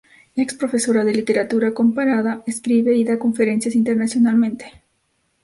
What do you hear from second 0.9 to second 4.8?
de literatura comparada, escribe y da conferencias internacionalmente.